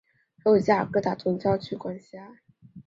[0.43, 2.37] 受加尔各答总教区管辖。